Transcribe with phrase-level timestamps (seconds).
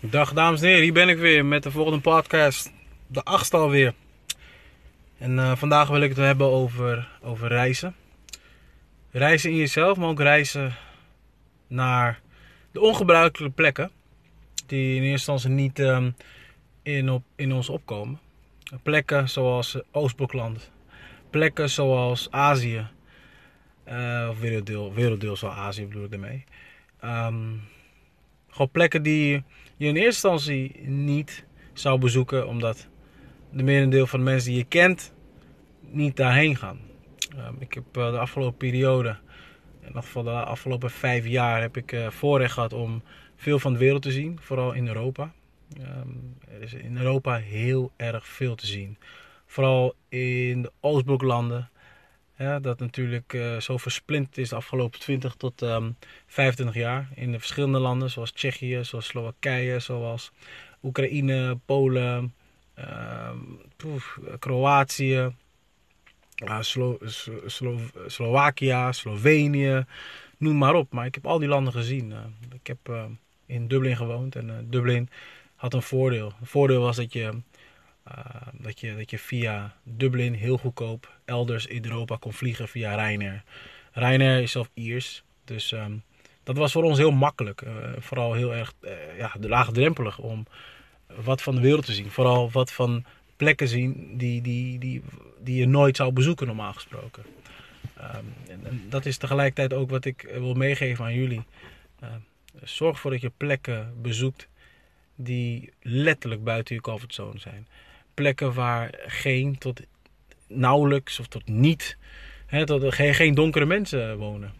[0.00, 2.72] Dag dames en heren, hier ben ik weer met de volgende podcast.
[3.06, 3.94] De achtste alweer.
[5.18, 7.94] En eh, vandaag wil ik het hebben over, over reizen.
[9.10, 10.74] Reizen in jezelf, maar ook reizen
[11.66, 12.20] naar
[12.72, 13.90] de ongebruikelijke plekken.
[14.66, 16.10] Die in eerste instantie niet ehm,
[16.82, 18.20] in, op, in ons opkomen.
[18.82, 20.70] Plekken zoals Oostblokland.
[21.30, 22.86] Plekken zoals Azië.
[23.88, 26.44] Uh, of werelddeel, werelddeel zoals Azië bedoel ik ermee.
[27.04, 27.62] Um,
[28.48, 29.44] gewoon plekken die
[29.76, 32.88] je in eerste instantie niet zou bezoeken, omdat
[33.50, 35.12] de merendeel van de mensen die je kent
[35.80, 36.78] niet daarheen gaan.
[37.36, 39.16] Um, ik heb uh, de afgelopen periode,
[39.80, 43.02] in ieder geval de afgelopen vijf jaar, heb ik uh, voorrecht gehad om
[43.36, 45.32] veel van de wereld te zien, vooral in Europa.
[45.80, 48.98] Um, er is in Europa heel erg veel te zien.
[49.46, 51.70] Vooral in de Oostbloklanden.
[52.38, 55.96] Ja, dat natuurlijk uh, zo versplinterd is de afgelopen 20 tot um,
[56.26, 57.08] 25 jaar.
[57.14, 60.32] In de verschillende landen, zoals Tsjechië, zoals Slowakije, zoals
[60.82, 62.34] Oekraïne, Polen,
[63.76, 65.32] poef, Kroatië,
[66.44, 66.60] uh,
[68.90, 69.84] Slovenië,
[70.36, 70.92] noem maar op.
[70.92, 72.10] Maar ik heb al die landen gezien.
[72.10, 72.18] Uh,
[72.54, 73.08] ik heb
[73.46, 75.08] in Dublin gewoond en Dublin
[75.54, 76.32] had een voordeel.
[76.38, 77.42] Het voordeel was dat je
[78.52, 83.42] dat, je, dat je via Dublin heel goedkoop elders in Europa kon vliegen via Ryanair.
[83.92, 86.02] Ryanair is zelf Iers, dus um,
[86.42, 87.62] dat was voor ons heel makkelijk.
[87.62, 90.46] Uh, vooral heel erg uh, ja, laagdrempelig om
[91.22, 92.10] wat van de wereld te zien.
[92.10, 93.04] Vooral wat van
[93.36, 95.02] plekken zien die, die, die,
[95.40, 97.22] die je nooit zou bezoeken normaal gesproken.
[97.98, 101.42] Um, en, dat is tegelijkertijd ook wat ik wil meegeven aan jullie.
[102.62, 104.48] zorg ervoor dat je plekken bezoekt
[105.14, 107.66] die letterlijk buiten je comfortzone zijn
[108.18, 109.80] plekken waar geen tot
[110.48, 111.96] nauwelijks of tot niet,
[112.46, 114.52] hè, tot, geen, geen donkere mensen wonen.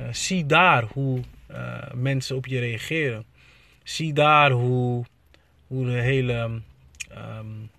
[0.00, 3.24] Uh, zie daar hoe uh, mensen op je reageren.
[3.82, 5.04] Zie daar hoe,
[5.66, 6.60] hoe de hele,
[7.16, 7.70] um,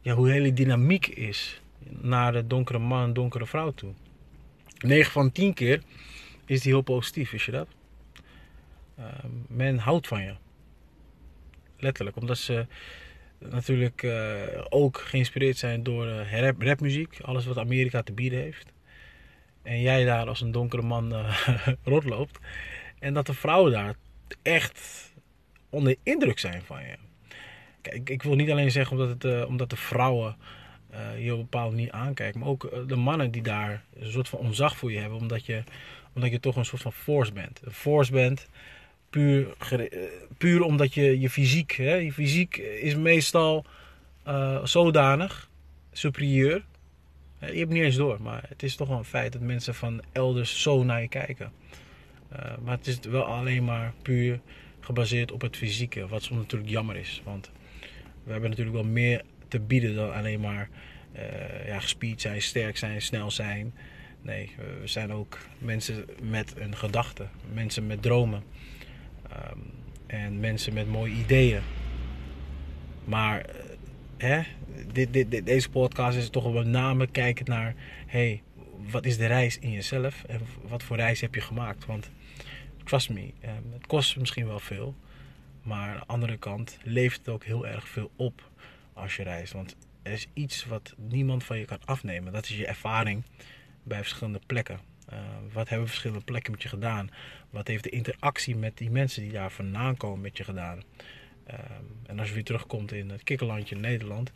[0.00, 3.92] ja, hoe hele dynamiek is naar de donkere man en donkere vrouw toe.
[4.78, 5.82] 9 van 10 keer
[6.44, 7.68] is die heel positief, wist je dat?
[8.98, 9.04] Uh,
[9.48, 10.34] men houdt van je.
[11.78, 12.66] Letterlijk, omdat ze
[13.38, 14.34] natuurlijk uh,
[14.68, 17.18] ook geïnspireerd zijn door uh, rap, rapmuziek.
[17.20, 18.72] Alles wat Amerika te bieden heeft.
[19.62, 21.46] En jij daar als een donkere man uh,
[21.84, 22.38] rondloopt.
[22.98, 23.94] En dat de vrouwen daar
[24.42, 25.12] echt
[25.70, 26.96] onder indruk zijn van je.
[27.80, 30.36] Kijk, ik wil niet alleen zeggen omdat, het, omdat de vrouwen
[31.18, 32.40] je op manier aankijken.
[32.40, 35.18] Maar ook de mannen die daar een soort van onzag voor je hebben.
[35.18, 35.62] Omdat je,
[36.14, 37.60] omdat je toch een soort van force bent.
[37.64, 38.48] Een force bent
[39.16, 39.46] puur,
[40.38, 43.64] puur omdat je, je fysiek, hè, je fysiek is meestal
[44.28, 45.50] uh, zodanig
[45.92, 46.64] superieur.
[47.38, 50.02] Je hebt niet eens door, maar het is toch wel een feit dat mensen van
[50.12, 51.52] elders zo naar je kijken.
[52.32, 54.40] Uh, maar het is wel alleen maar puur
[54.80, 57.22] gebaseerd op het fysieke, wat soms natuurlijk jammer is.
[57.24, 57.50] Want
[58.24, 60.68] we hebben natuurlijk wel meer te bieden dan alleen maar
[61.16, 61.80] uh, ja,
[62.16, 63.74] zijn, sterk zijn, snel zijn.
[64.22, 68.42] Nee, we zijn ook mensen met een gedachte, mensen met dromen.
[69.52, 69.62] Um,
[70.06, 71.60] en mensen met mooie ideeën.
[73.04, 73.46] Maar
[74.16, 74.42] hè,
[74.92, 77.74] dit, dit, deze podcast is toch met name kijken naar...
[78.06, 78.42] hey,
[78.90, 81.86] wat is de reis in jezelf en wat voor reis heb je gemaakt?
[81.86, 82.10] Want
[82.84, 84.94] trust me, um, het kost misschien wel veel.
[85.62, 88.50] Maar aan de andere kant levert het ook heel erg veel op
[88.92, 89.52] als je reist.
[89.52, 92.32] Want er is iets wat niemand van je kan afnemen.
[92.32, 93.24] Dat is je ervaring
[93.82, 94.80] bij verschillende plekken.
[95.12, 95.18] Uh,
[95.52, 97.10] wat hebben verschillende plekken met je gedaan?
[97.50, 100.82] Wat heeft de interactie met die mensen die daar vandaan komen met je gedaan?
[101.50, 101.58] Uh,
[102.06, 104.32] en als je weer terugkomt in het kikkerlandje Nederland.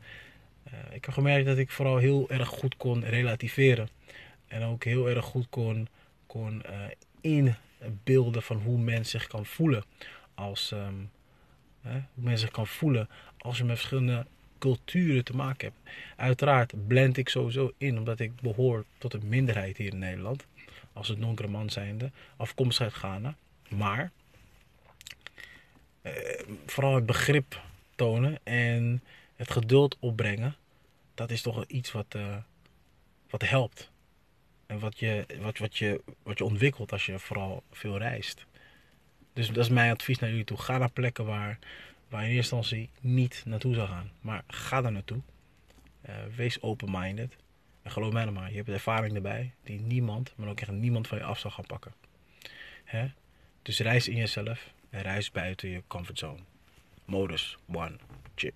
[0.66, 3.88] Uh, ik heb gemerkt dat ik vooral heel erg goed kon relativeren.
[4.46, 5.88] En ook heel erg goed kon,
[6.26, 6.62] kon
[7.20, 9.84] inbeelden van hoe men zich kan voelen.
[10.34, 11.10] Als, um,
[11.82, 14.26] hoe men zich kan voelen als je met verschillende
[14.58, 15.96] culturen te maken hebt.
[16.16, 20.46] Uiteraard blend ik sowieso in, omdat ik behoor tot een minderheid hier in Nederland
[20.92, 23.36] als een donkere man zijnde, afkomstig uit Ghana.
[23.68, 24.12] Maar
[26.02, 26.12] eh,
[26.66, 27.60] vooral het begrip
[27.94, 29.02] tonen en
[29.36, 30.56] het geduld opbrengen,
[31.14, 32.36] dat is toch iets wat, uh,
[33.30, 33.90] wat helpt.
[34.66, 38.46] En wat je, wat, wat, je, wat je ontwikkelt als je vooral veel reist.
[39.32, 40.58] Dus dat is mijn advies naar jullie toe.
[40.58, 41.58] Ga naar plekken waar,
[42.08, 44.10] waar je in eerste instantie niet naartoe zou gaan.
[44.20, 45.20] Maar ga daar naartoe.
[46.08, 47.36] Uh, wees open-minded.
[47.82, 51.08] En geloof mij nou maar, je hebt ervaring erbij die niemand, maar ook echt niemand
[51.08, 51.94] van je af zal gaan pakken.
[52.84, 53.06] Hè?
[53.62, 56.40] Dus reis in jezelf en reis buiten je comfortzone.
[57.04, 57.96] Modus one.
[58.34, 58.54] Chip.